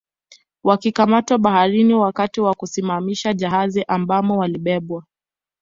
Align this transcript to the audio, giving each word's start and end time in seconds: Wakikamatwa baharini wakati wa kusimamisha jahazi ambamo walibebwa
Wakikamatwa 0.63 1.37
baharini 1.37 1.93
wakati 1.93 2.41
wa 2.41 2.53
kusimamisha 2.53 3.33
jahazi 3.33 3.83
ambamo 3.87 4.37
walibebwa 4.37 5.03